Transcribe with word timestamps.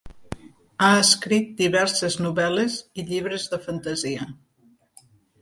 Ha 0.85 0.87
escrit 1.01 1.51
diverses 1.59 2.17
novel·les 2.27 2.79
i 3.03 3.07
llibres 3.11 3.47
de 3.53 3.61
fantasia. 3.69 4.29